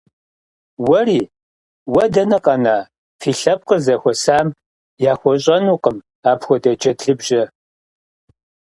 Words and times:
Уэри? 0.87 1.19
Уэ 1.93 2.03
дэнэ 2.13 2.37
къэна, 2.43 2.75
фи 3.19 3.31
лъэпкъыр 3.39 3.79
зэхуэсам 3.85 4.47
яхуэщӀынукъым 5.11 5.97
апхуэдэ 6.31 6.71
джэдлыбжьэ. 6.79 7.43